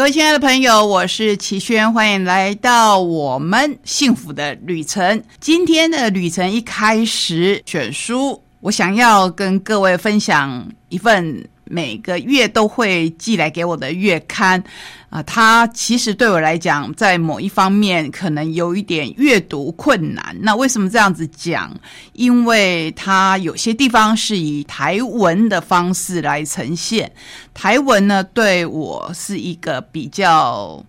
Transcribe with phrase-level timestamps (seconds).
[0.00, 5.22] 各位亲爱的朋友，我是齐轩，欢迎来到我们幸福的旅程。
[5.40, 14.62] 今天的旅程一开始选书，我想要跟各位分享一份每个月都会寄来给我的月刊
[15.08, 20.36] 啊，它其实对我来讲，在某一方面可能有一点阅读困难。
[20.40, 21.72] 那为什么这样子讲？
[22.12, 27.10] 因为它有些地方是以台文的方式来呈现。
[27.54, 30.84] 台文呢，对我是一个比较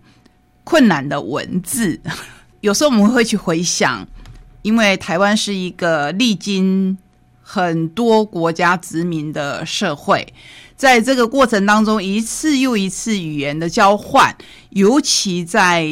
[0.64, 2.00] 困难的文字。
[2.60, 4.04] 有时候我们会去回想，
[4.62, 6.96] 因为台湾是一个历经
[7.54, 10.26] 很多国家殖民的社会，
[10.74, 14.34] 在这个过程当中，一次又一次语言的交换，
[14.70, 15.86] 尤其在。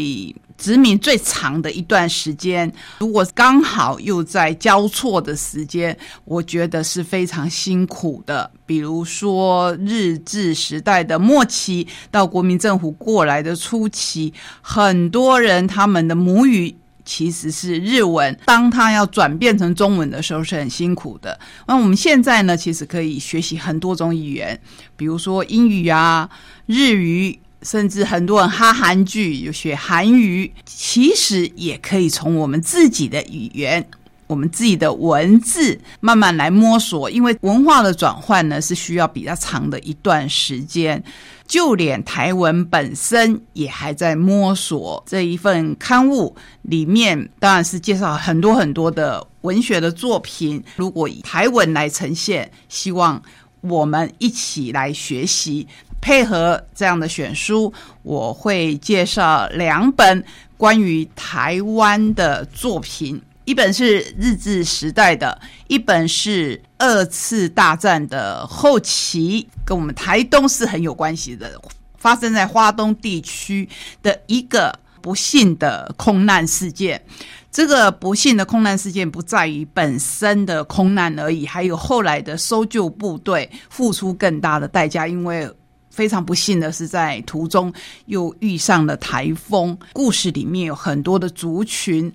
[0.61, 5.97] 殖民最长的一段时间，如果刚好又在交错的时间，
[6.27, 8.51] 我觉得是非常辛苦的。
[8.67, 16.77] 比如说日治时代的末期到国民政府过来的初期，很多人他们的母语
[17.13, 21.37] 其实是日文，当它要转变成中文的时候是很辛苦的。
[21.67, 24.57] 那我们现在呢，其实可以学习很多种语言，
[24.97, 26.31] 比如说英语啊、
[26.67, 27.41] 日语。
[27.63, 33.87] 甚至很多人哈韩剧有学韩语，其实也可以从我们自己的语言、
[34.31, 37.11] 我们自己的文字慢慢来摸索。
[37.11, 41.03] 因为文化的转换呢，是需要比较长的一段时间。
[41.49, 45.03] 就连台文本身也还在摸索。
[45.05, 50.63] 这一份刊物里面，当然是介绍很多很多的文学的作品。
[50.77, 53.21] 如果以台文来呈现，希望
[53.63, 55.67] 我们一起来学习。
[56.01, 57.71] 配合这样的选书，
[58.03, 60.25] 我会介绍两本
[60.57, 71.61] 关于台湾的作品，一本是日治时代的，一本是二次大战的后期，跟我们台东是很有关系的，
[71.99, 73.69] 发生在花东地区
[74.05, 77.05] 的一个不幸的空难事件。
[77.51, 85.51] 这个不幸的空难事件不在于本身的空难而已，还有后来的搜救部队付出更大的代价，因为。
[85.93, 87.71] 非常不幸的是，在途中
[88.07, 89.77] 又遇上了台风。
[89.93, 92.11] 故事里面有很多的族群，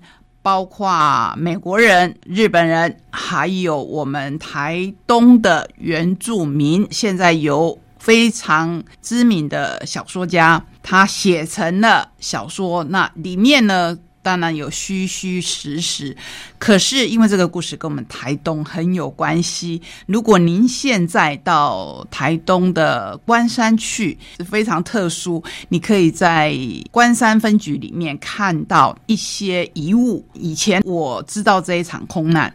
[0.46, 6.86] 包括美国人、日本人，还有我们台东的原住民。
[6.88, 13.98] 现在由非常知名的小说家，他写成了小说，那里面呢？
[14.26, 16.16] 当然有虚虚实实，
[16.58, 19.80] 可是因为这个故事跟我们台东很有关系。
[20.06, 26.52] 如果您现在到台东的关山去，是非常特殊，你可以在
[26.90, 30.26] 关山分局里面看到一些遗物。
[30.34, 32.52] 以前我知道这一场空难。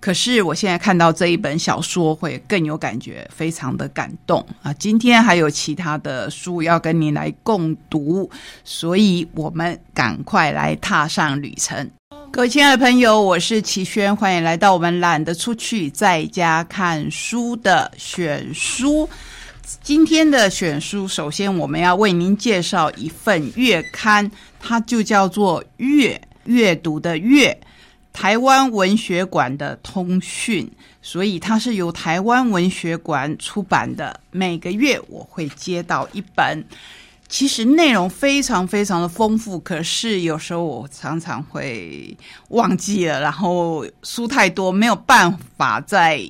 [0.00, 4.72] 可是我现在看到这一本小说会更有感觉，非常的感动啊！
[4.74, 8.30] 今天还有其他的书要跟您来共读，
[8.64, 11.90] 所以我们赶快来踏上旅程。
[12.30, 19.08] 各位亲爱的朋友，我是齐轩，欢迎来到我们懒得出去在家看书的选书。
[19.82, 24.30] 今天的选书，首先我们要为您介绍一份月刊，
[24.60, 27.50] 它就叫做《月阅读的阅》。
[28.12, 30.70] 台湾文学馆的通讯，
[31.00, 34.20] 所以它是由台湾文学馆出版的。
[34.30, 36.64] 每个月我会接到一本，
[37.28, 42.16] 其实内容非常非常的丰富，可是有时候我常常会
[42.48, 46.20] 忘记了，然后书太多，没有办法在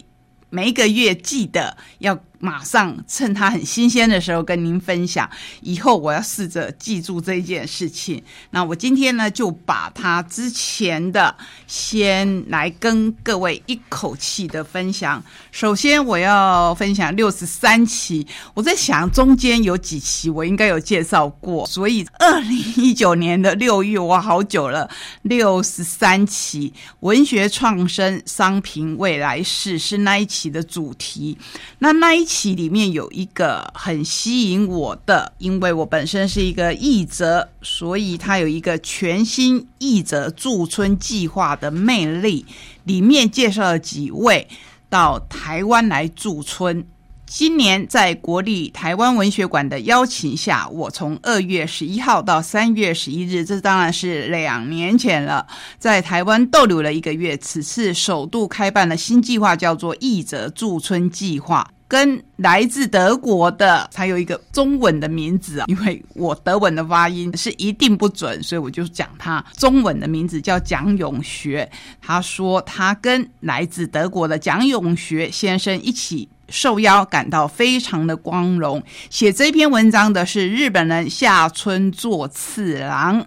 [0.51, 2.19] 每一个月记得要。
[2.39, 5.29] 马上趁它很新鲜的时候跟您分享，
[5.61, 8.23] 以后我要试着记住这一件事情。
[8.51, 11.35] 那我今天呢，就把它之前的
[11.67, 15.21] 先来跟各位一口气的分享。
[15.51, 18.25] 首先我要分享六十三期，
[18.55, 24.89] 我在想中间有几期我应该有介绍过，所以二零一九年的六月，哇，好久了，
[25.23, 31.37] 六十三期文学创生商品未来式是那一期的主题。
[31.81, 32.28] 那那一。
[32.29, 42.45] 期里面有一个很吸引我的，因为我本身是一个译者，所以它有一个全新译者驻村计划的魅力。
[42.85, 44.47] 里面介绍了几位
[44.91, 46.87] 到台湾来驻村。
[47.27, 55.47] 今年在国立台湾文学馆的邀请下，我从二月十一号到三月十一日，这当然是两年前了，
[55.79, 57.37] 在台湾逗留了一个月。
[57.37, 61.71] 此次首度开办了新计划，叫做译者驻村计划。
[61.89, 71.69] 跟来自德国的，才有一个中文的名字啊，因为我德文的发音是一定不准，所以我就讲他中文的名字叫蒋永学。
[72.01, 78.83] 他说他跟来自德国的蒋永学先生一起受邀，感到非常的光荣。
[79.11, 83.25] 写这篇文章的是日本人下村作次郎。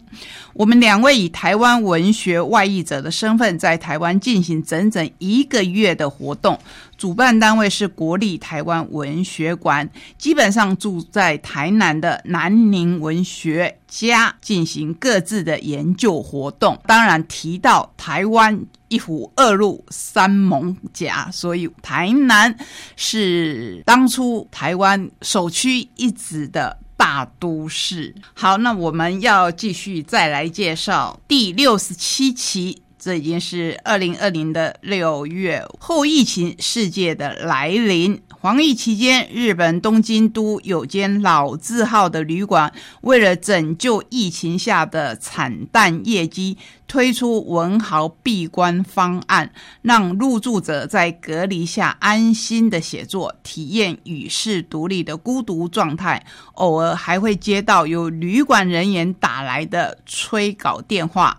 [0.53, 6.59] 我们两位以台湾文学外译者的身份，在台湾进行整整一个月的活动。
[6.97, 16.77] 主办单位是国立台湾文学馆，基本上住在台南的南宁文学家进行各自的研究活动。
[16.85, 18.59] 当然提到台湾
[18.91, 22.55] 一府二路三艋甲，所以台南
[22.95, 26.77] 是当初台湾首屈一指的。
[26.97, 32.83] 大都市，好，那我们要继续再来介绍第六十七期。
[32.99, 38.21] 这已经是二零二零的六月后疫情世界的来临。
[38.39, 42.71] 防疫期间，日本东京都有间老字号的旅馆，
[43.01, 46.59] 为了拯救疫情下的惨淡业绩。
[46.91, 49.49] 推出文豪闭关方案，
[49.81, 56.25] 让入住者在隔离下安心的写作，体验与世独立的孤独状态。
[56.55, 61.37] 偶尔还会接到有旅馆人员打来的催稿电话。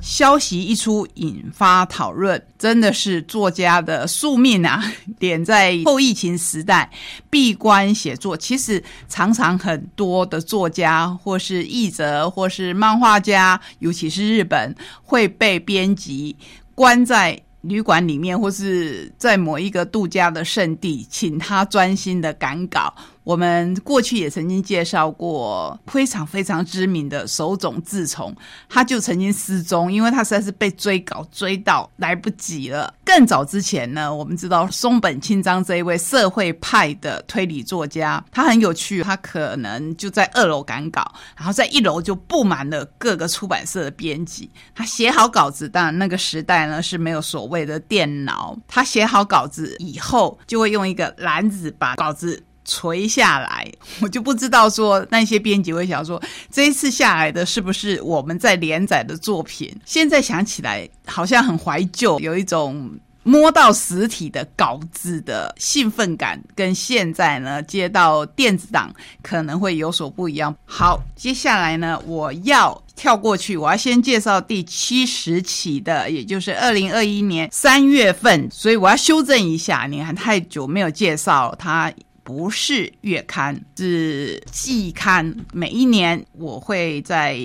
[0.00, 4.82] 消息一出，引发讨论，真的是作家的宿命啊！
[5.20, 6.90] 点在后疫情时代，
[7.28, 14.74] 闭关写作，其实常常很多的作家，或是译者，或是漫画家，尤其是日本。
[15.02, 16.34] 会被编辑
[16.74, 22.94] 关在旅馆里面，或是在某一个度假的圣地，请他专心的赶稿。
[23.24, 28.34] 我们过去也曾经介绍过非常非常知名的手冢治虫，
[28.68, 32.92] 他就曾经失踪，因为他实在是被追稿追到来不及了。
[33.02, 44.50] 更早之前呢，我们知道松本清张这一位社会派的推理作家，他很有趣，他可能就在二楼赶稿，然后在一楼就布满了各个出版社的编辑。
[44.74, 52.42] 他写好稿子，当然那个时代呢是没有所谓的电脑，他写好稿子以后，就会用一个篮子把稿子。
[52.64, 53.70] 垂下来，
[54.00, 56.20] 我就不知道说那些编辑会想说，
[56.50, 59.74] 这一次下来的是不是我们在连载的作品？
[59.84, 62.90] 现在想起来好像很怀旧，有一种
[63.22, 70.54] 摸到实体的稿子的兴奋感，跟现在呢接到电子档可能会有所不一样。
[70.64, 81.90] 好，接下来呢，我要跳过去，我要先介绍第七十期的，也就是二零二一年三月份，所以我要修正一下，你看太久没有介绍它。
[82.24, 85.36] 不是月刊，是季刊。
[85.52, 87.38] 每一年我会在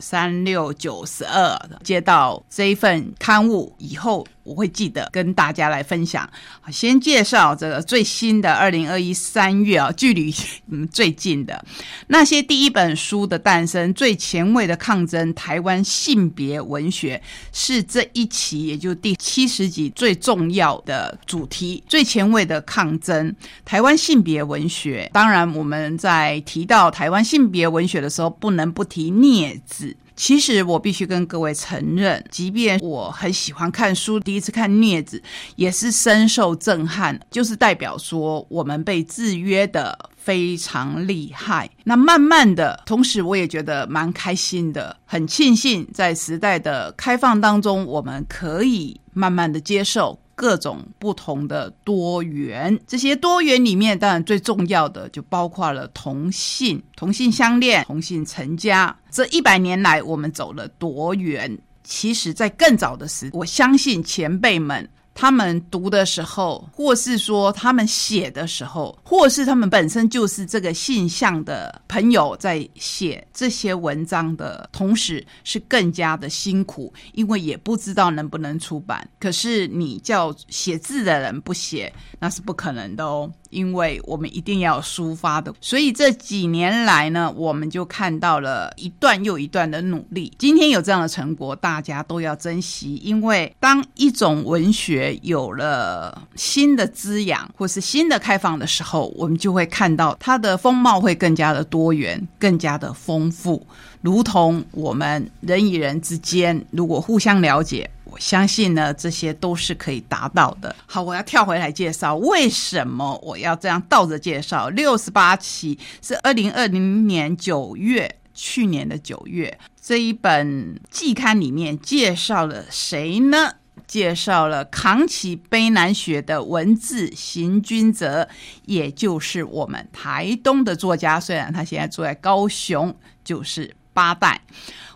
[0.00, 4.26] 三六九十二接到这一份刊物以后。
[4.42, 6.28] 我会记得跟大家来分享。
[6.72, 10.34] 先介绍这个最新的二零二一三月啊，距离
[10.68, 11.62] 嗯最近的
[12.08, 17.22] 那些第一本书的诞生，最前卫的抗争，台湾性别文学
[17.52, 21.84] 是这一期，也就第七十集最重要的主题。
[21.86, 23.32] 最前卫的抗争，
[23.64, 25.08] 台湾性别文学。
[25.12, 29.89] 当然，我们在提到台湾性别文学的时候，不能不提镊子。
[30.20, 35.18] 其实我必须跟各位承认，即便我很喜欢看书，第一次看《镊子》
[35.56, 41.70] 也是深受震撼，就是代表说我们被制约的非常厉害。
[41.84, 50.19] 那慢慢的，同时我也觉得蛮开心的，很庆幸在时代的开放当中，我们可以慢慢的接受。
[50.40, 58.96] 各种不同的多元，这些多元里面，当然最重要的就包括了同性、同性相恋、同性成家。
[59.10, 61.58] 这一百年来，我们走了多远？
[61.84, 64.88] 其实，在更早的时，我相信前辈们。
[65.14, 79.06] 他们读的时候，或是说他们写的时候，或是他们本身就是这个性向的朋友，在写这些文章的同时，是更加的辛苦，因为也不知道能不能出版。
[79.18, 83.30] 可是你叫写字的人不写，那是不可能的哦。
[83.50, 90.32] 因为我们一定要抒发的，所以这几年来呢，我们就看到了一段又一段的努力。
[90.38, 92.96] 今天有这样的成果，大家都要珍惜。
[93.04, 103.66] 因为当一种文学有了新的滋养或是新的开放的时候，我们就会看到它的风貌会更加的多元，更加的丰富。
[104.00, 107.90] 如同我们人与人之间，如果互相了解。
[108.10, 110.74] 我相信呢，这些都是可以达到的。
[110.86, 114.68] 好，我要跳回来介绍，为什么我要这样倒着介绍？
[114.70, 123.54] 六十八期是二零二零年九月，去年的九月，这一本季刊里面介绍了谁呢？
[123.86, 128.28] 介绍了扛起悲南雪的文字行军者，
[128.66, 134.40] 也就是我们台东的作家，虽然他现在住在高雄，就是八代。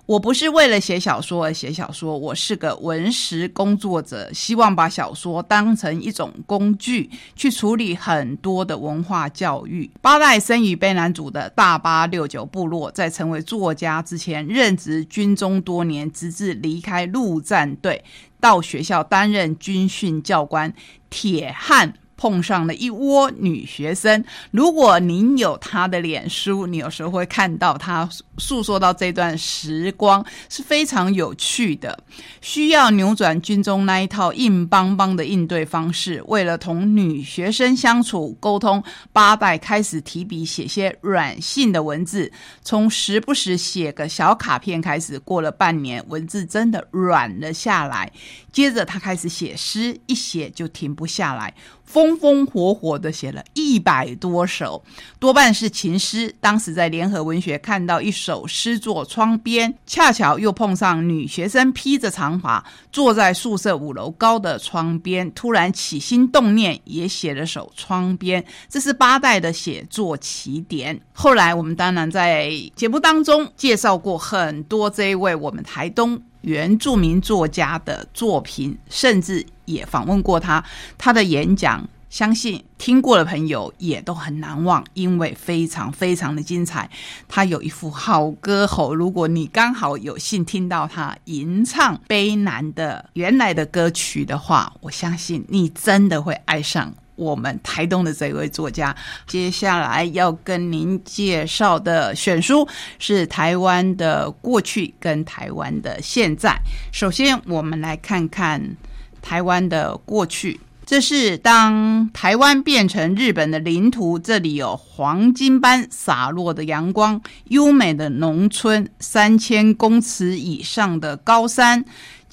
[0.06, 9.90] 我不是为了写小说而写小说，我是个文史工作者，希望把小说当成一种工具去处理很多的文化教育。
[10.02, 18.04] 八代生于卑南族的大巴六九部落，在成为作家之前，任职军中多年，直至离开陆战队，
[18.38, 20.74] 到学校担任军训教官。
[21.08, 21.94] 铁汉。
[22.16, 24.24] 碰上了一窝女学生。
[24.50, 31.98] 如果您有她的脸书，你有时候会看到她诉说到这段时光是非常有趣的。
[32.40, 42.30] 需要扭转军中那一套硬邦邦的应对方式，为了同女学生相处沟通，八代开始提笔写些软性的文字，
[42.62, 45.14] 从时不时写个小卡片开始。
[45.24, 48.10] 过了半年，文字真的软了下来。
[48.52, 51.54] 接着他开始写诗，一写就停不下来。
[51.84, 54.82] 风风火火的写了一百多首，
[55.18, 56.34] 多半是情诗。
[56.40, 68.42] 当时在联合文学看到一首诗作《窗边》，恰巧又碰上女学生披着长发坐在宿舍五楼高的窗边，突然起心动念，也写了首《窗边》。
[68.68, 71.00] 这是八代的写作起点。
[71.12, 76.20] 后来我们当然在节目当中介绍过很多这一位我们台东。
[76.44, 80.64] 原住民作家的作品，甚至也访问过他，
[80.98, 86.88] 他的演讲，相信听过的朋友也都很难忘，因为非常非常的精彩。
[87.26, 96.94] 他有一副好歌喉，如果你刚好有幸听到他吟唱悲南的原来的歌曲的话，我相信你真的会爱上。
[97.16, 98.94] 我们台东的这位作家，
[99.26, 102.66] 接下来要跟您介绍的选书
[102.98, 106.58] 是台湾的过去跟台湾的现在。
[106.92, 108.76] 首先，我们来看看
[109.22, 110.60] 台湾的过去。
[110.86, 121.82] 这是当台湾变成日本的领土，这里有黄金般洒落的阳光、优美的农村、三千公尺以上的高山。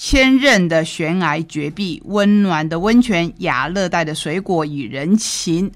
[0.03, 5.71] 千仞的悬崖绝壁，温暖的温泉，亚热带的水果与人情，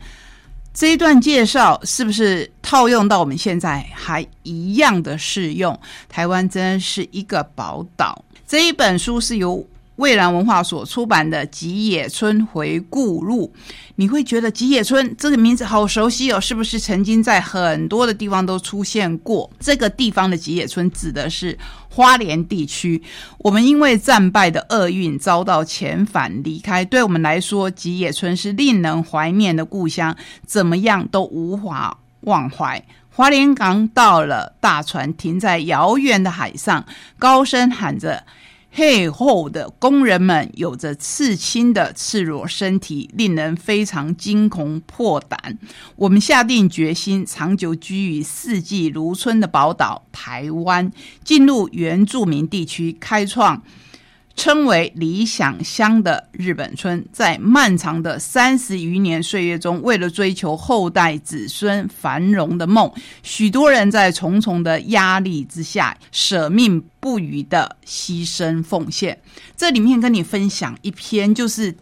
[0.74, 5.79] 这一段介绍是不是套用到我们现在还一样的适用？
[6.10, 8.25] 台湾真是一个宝岛。
[8.48, 9.63] 这一本书是由。
[9.96, 13.54] 蔚蓝文化所出版的《吉野村回顾录》，
[13.96, 19.50] 你会觉得吉野村这个名字好熟悉哦，是不是曾经在很多的地方都出现过？
[19.60, 21.58] 这个地方的吉野村指的是
[21.90, 23.02] 花莲地区。
[23.38, 32.84] 我们因为战败的厄运遭到遣返离开，对我们来说，吉野村是令人怀念的故乡，怎么样都无法忘怀。
[33.10, 36.86] 花莲港到了，大船停在遥远的海上，
[37.18, 38.25] 高声喊着。
[38.75, 45.58] 背后的工人们有着刺青的赤裸身体，令人非常惊恐破胆。
[45.96, 50.91] 我们下定决心，长久居于四季如春的宝岛台湾，
[51.24, 53.63] 进入原住民地区，开创。
[54.36, 62.92] 称为理想乡的日本村，在漫长的三十余年岁月中，为了追求后代子孙繁荣的梦，
[63.24, 69.18] 许多人在重重的压力之下，舍命不渝的牺牲奉献。
[69.56, 71.74] 这里面跟你分享一篇，就是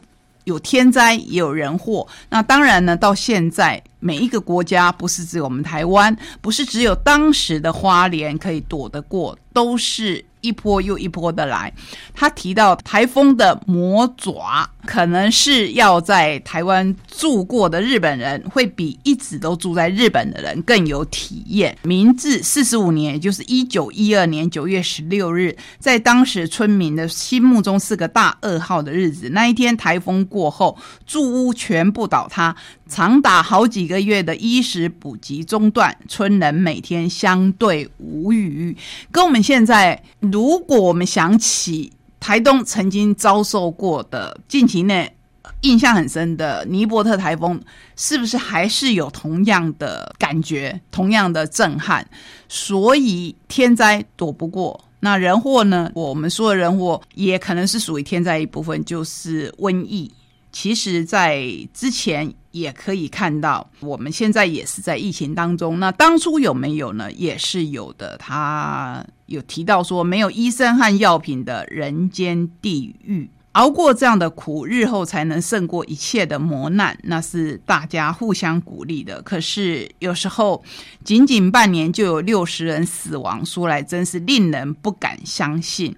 [0.44, 2.08] 有天灾也有人祸。
[2.30, 10.24] 那当然呢，到现在每一个国家，不是只有我们台湾，不是只有当时的花莲可以躲得过，都是。
[10.44, 11.74] 一波又一波的来，
[12.14, 21.78] 他提到台风的魔爪，可能是要在台湾住过的日本人，会比一直都住在日本的人更有体验。
[21.84, 29.30] 明治四十五年，也就是一九一二年九月十六日，在当时村民的心目中是个大噩耗的日子。
[29.30, 32.56] 那一天台风过后，住屋全部倒塌。
[32.90, 38.76] 长达好几个月的衣食补给中断，村人每天相对无语。
[39.12, 41.92] 跟我们现在，如果我们想起
[42.24, 45.14] 台东曾经遭受过的近期内
[45.60, 47.60] 印象很深的尼伯特台风，
[47.98, 52.08] 是不是还是有同样的感觉、同样的震撼？
[52.48, 55.92] 所以天灾躲不过，那人祸呢？
[55.96, 60.10] 我们说的人祸也可能是属于天灾一部分，就是瘟疫。
[60.54, 65.80] 其实，在之前也可以看到，我们现在也是在疫情当中。
[65.80, 67.12] 那当初有没有呢？
[67.12, 68.16] 也是有的。
[68.20, 76.96] 他有提到说，没有医生和药品的人间地狱，熬过这样的苦，日后才能胜过一切的磨难。
[77.02, 79.20] 那是大家互相鼓励的。
[79.24, 80.64] 可是有时候，
[81.04, 85.96] 仅仅半年就有六十人死亡，说来真是令人不敢相信。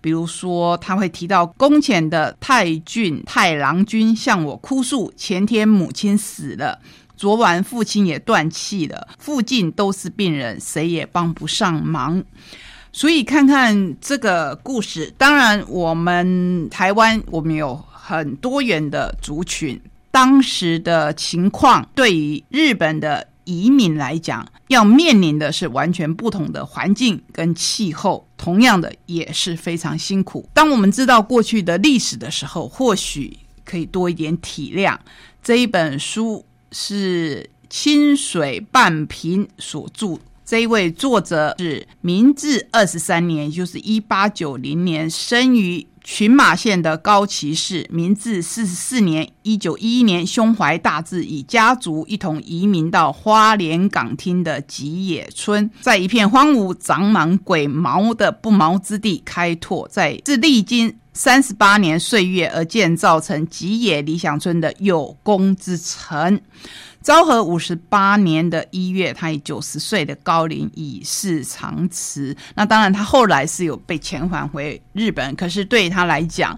[0.00, 6.78] 比如说，他会提到宫前的太俊太郎君向我哭诉，前天母亲死了，
[7.16, 12.22] 昨晚父亲也断气了，附近都是病人，谁也帮不上忙。
[12.92, 30.46] 所以看看这个故事，当然我们台湾我们有很多元的族群，当时的情况对于日本的移民来讲，要面临的是完全不同的环境跟气候，同样的也是非常辛苦。
[30.52, 34.94] 当我们知道过去的历史的时候，或许可以多一点体谅。
[35.42, 40.18] 这一本书是清水半平所著。
[40.44, 47.86] 这一位作者是明治二十三年，也就是一八九零年生于群马县的高崎市。
[47.92, 66.40] 明治四十四年，一九一一年，胸怀大志，以家族一同移民到花莲港町的吉野村，在一片荒芜、长满鬼毛的不毛之地开拓，在是历经三十八年岁月而建造成吉野理想村的有功之城。
[67.00, 72.36] 昭和五十八年的一月，他以九十岁的高龄已逝长辞。
[72.54, 76.56] 那当然，他后来是有被遣返回日本，可是对他他来讲，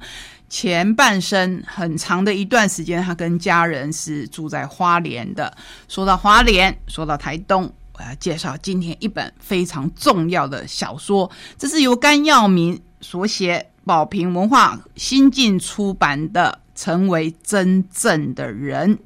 [0.50, 5.56] 前半生很长的一段时间，他跟家人是住在花莲的。
[5.88, 16.60] 说到花莲，说到台东，我要介绍今天一本非常重要的小说，这是由甘耀明所写，宝瓶文化新晋出版的。
[16.72, 18.98] 成为真正的人，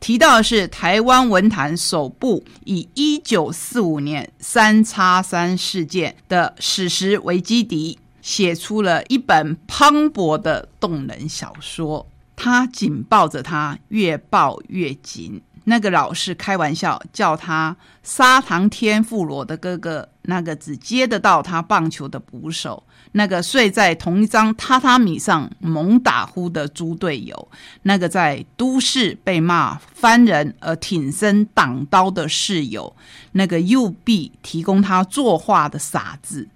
[0.00, 12.06] 提到的是台湾文坛首部以一九四五年三叉三事件的史实为基底，写出了一本磅礴的动人小说。
[12.36, 15.40] 他紧抱着他，越抱越紧。
[15.64, 22.84] 那个老是开玩笑叫他“砂糖天妇罗”的哥哥，那个只接得到他棒球的捕手。
[23.12, 27.48] 那个睡在同一张榻榻米上猛打呼的猪队友，
[27.82, 32.94] 那个在都市被骂翻人而挺身挡刀的室友，
[33.32, 36.46] 那个右臂提供他作画的傻子，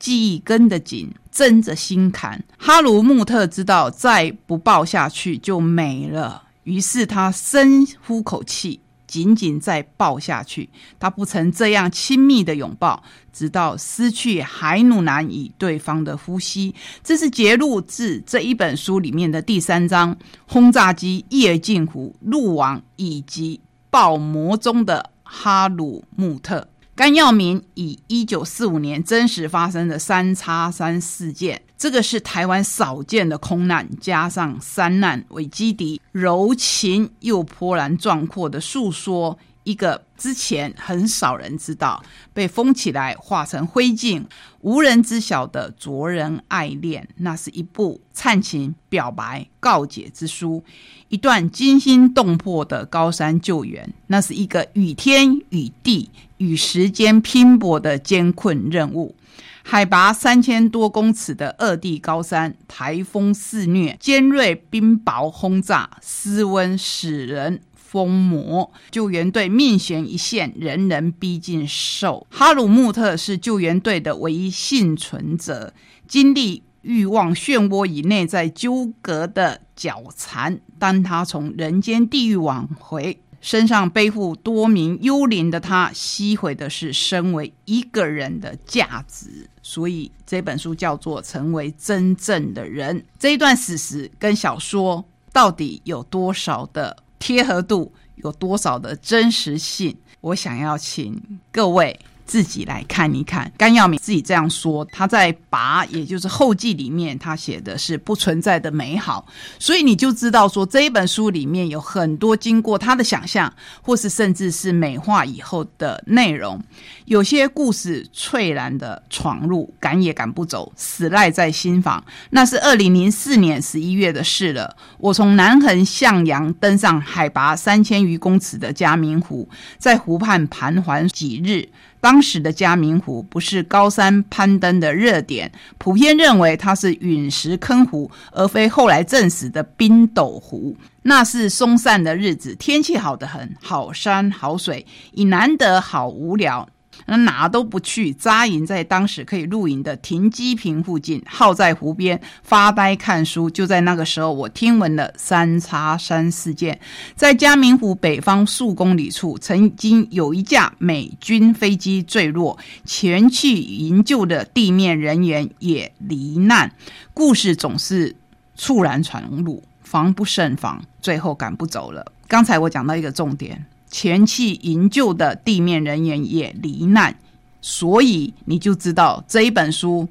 [0.00, 2.42] 记忆跟得紧，睁着心看。
[2.58, 8.80] 哈鲁穆特知道再不抱下去就没了，于是他深呼口气。
[9.06, 13.02] 紧紧再抱下去，他不曾这样亲密的拥抱，
[13.32, 16.72] 直到失去海努南与对方的呼吸。
[17.02, 26.68] 这是节录自这一本书里面的第三章：轰炸机、夜镜湖、路网以及爆魔中的哈鲁穆特。
[27.00, 44.22] 甘耀明以一九四五年真实发生的三叉三事件，这个是台湾少见的空难，加上三难为基底，柔情又波澜壮阔的诉说一个之前很少人知道，被封起来化成灰烬，
[44.60, 47.08] 无人知晓的灼人爱恋。
[47.16, 50.62] 那是一部灿情表白告解之书，
[51.08, 53.90] 一段惊心动魄的高山救援。
[54.08, 56.10] 那是一个与天与地。
[56.40, 59.14] 与时间拼搏的艰困任务，
[59.62, 68.72] 海拔三千多公尺的二地高山，台风肆虐，尖锐冰雹轰炸，湿温使人疯魔。
[68.90, 72.26] 救援队命悬一线，人人逼近兽。
[72.30, 75.74] 哈鲁穆特是救援队的唯一幸存者，
[76.08, 80.58] 经历欲望漩涡与内在纠葛的绞缠。
[80.78, 83.20] 当他从人间地狱往回。
[83.40, 89.48] 身上背负多名幽灵的他，吸毁的是身为一个人的价值。
[89.62, 92.98] 所以这本书叫做《成为真正的人》。
[93.18, 99.96] 这一段史实跟小说到底有多少的贴合度，有多少的真实性？
[100.20, 101.98] 我想要请各位。
[102.30, 109.26] 自己来看一看，甘耀明自己这样说，他在《拔》也就是后记里面，他写的是不存在的美好，
[109.58, 116.62] 所以你就知道说这一本书里面有很多经过他的想象，或是甚至是美化以后的内容。
[117.06, 122.04] 有些故事翠然的闯入，赶也赶不走，死赖在心房。
[122.30, 124.76] 那是二零零四年十一月的事了。
[124.98, 131.68] 我从南横向阳登上海拔三千余公尺的嘉明湖，在湖畔盘桓几日。
[132.00, 140.76] 当时的嘉明湖不是高山攀登的热点，普遍认为它是陨石坑湖，而非后来证实的冰斗湖。
[141.02, 146.68] 那是松散的日子，天气好得很，好山好水，也难得好无聊。
[147.06, 153.50] 那哪都不去，扎营在当时可以露营的停机坪附近，耗在湖边发呆看书。
[153.50, 156.78] 就在那个时候，我听闻了三叉山事件。
[157.14, 166.72] 在嘉明湖北方数公里处，曾经有一架美军飞机坠落，前去营救的地面人员也罹难。
[167.14, 168.14] 故事总是
[168.56, 172.12] 猝然传入，防不胜防，最后赶不走了。
[172.28, 173.66] 刚才我讲到一个重点。
[173.90, 177.14] 前期营救的地面人员也罹难，
[177.60, 180.08] 所以你就知道这一本书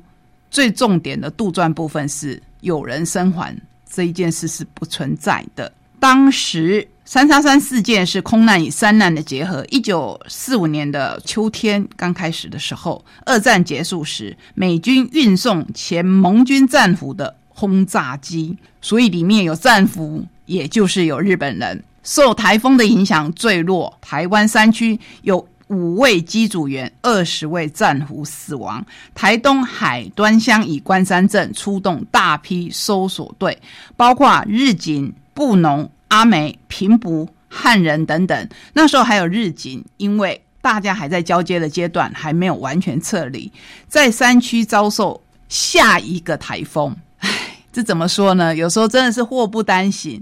[0.52, 3.56] 最重点的杜撰部分是有人生还
[3.90, 5.72] 这一件事是不存在的。
[6.00, 9.66] 当时三叉山事件是空难与山难的结合。
[9.70, 21.84] 一九四五年的秋天刚开始的时候，二战结束时，美军运送前盟军战俘的轰炸机，所以里面有战俘，也就是有日本人。
[22.10, 28.84] 受台风的影响坠落台湾山区，有五位机组员、二十位战俘死亡。
[29.14, 33.56] 台东海端乡与关山镇出动大批搜索队，
[33.96, 35.14] 包括日警。
[35.36, 43.50] 布农、阿美、平埔、汉人等等，那时候还有日警，因为大家还在交接的阶段，还没有完全撤离，
[43.88, 46.94] 在山区遭受下一个台风。
[47.20, 47.30] 唉，
[47.72, 48.54] 这怎么说呢？
[48.54, 50.22] 有时候真的是祸不单行，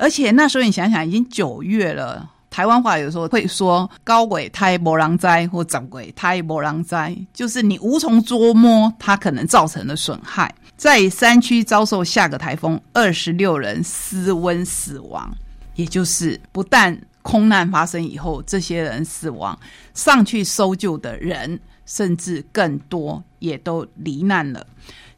[0.00, 10.54] 而且那时候你想想，已经九月了，台湾话有时候会说“高鬼胎波浪灾”或“长鬼胎波浪灾”，就是你无从捉摸它可能造成的损害。
[10.76, 15.28] 在山区遭受下个台风，二十六人失温死亡，
[15.74, 19.58] 也就是不但空难发生以后，这些人死亡，
[19.94, 24.64] 上去搜救的人甚至更多也都罹难了。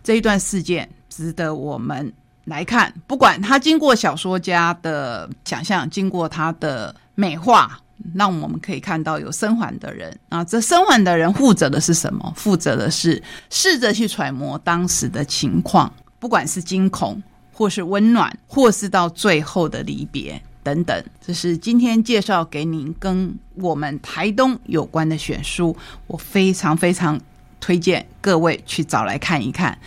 [0.03, 2.11] 这一段事件值得我们
[2.45, 7.81] 来看，不管他经过小说家的想象，经过他的美化。
[8.15, 12.33] 让我们可以看到有生还的人啊，这生还的人负责的是什么？
[12.35, 17.23] 负责的是试着去揣摩当时的情况，不管是惊恐，
[17.53, 21.05] 或是温暖，或是到最后的离别等等。
[21.21, 25.77] 这是今天介绍给您跟我们台东有关的选书，
[26.07, 27.21] 我非常非常
[27.61, 29.79] 推荐各位去找来看一看。